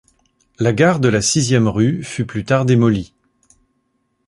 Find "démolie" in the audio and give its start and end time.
2.65-3.13